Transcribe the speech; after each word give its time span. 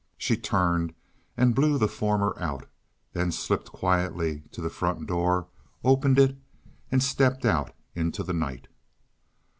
She 0.17 0.35
turned 0.35 0.95
and 1.37 1.53
blew 1.53 1.77
the 1.77 1.87
former 1.87 2.33
out—then 2.39 3.31
slipped 3.31 3.71
quietly 3.71 4.41
to 4.51 4.59
the 4.59 4.71
front 4.71 5.05
door, 5.05 5.47
opened 5.83 6.17
it 6.17 6.37
and 6.91 7.03
stepped 7.03 7.45
out 7.45 7.71
into 7.93 8.23
the 8.23 8.33
night. 8.33 8.67